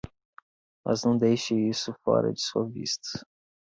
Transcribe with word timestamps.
Mas 0.83 1.03
não 1.03 1.15
deixe 1.15 1.53
isso 1.53 1.93
fora 2.03 2.33
de 2.33 2.41
sua 2.41 2.67
vista. 2.67 3.23